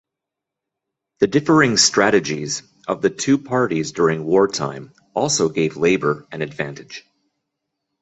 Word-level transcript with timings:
The 1.19 1.27
differing 1.27 1.77
strategies 1.77 2.63
of 2.87 3.03
the 3.03 3.11
two 3.11 3.37
parties 3.37 3.91
during 3.91 4.25
wartime 4.25 4.93
also 5.13 5.47
gave 5.47 5.77
Labour 5.77 6.25
an 6.31 6.41
advantage. 6.41 7.05